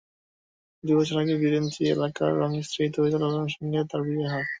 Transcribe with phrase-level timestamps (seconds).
[0.83, 4.47] দুই বছর আগে বিরিঞ্চি এলাকার রংমিস্ত্রি তৌহিদুল আলমের সঙ্গে তাঁর বিয়ে হয়।